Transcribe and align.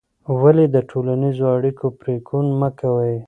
ولې 0.41 0.65
د 0.75 0.77
ټولنیزو 0.89 1.45
اړیکو 1.55 1.85
پرېکون 1.99 2.45
مه 2.59 2.69
کوې؟ 2.79 3.15